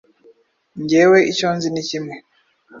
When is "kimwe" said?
1.87-2.15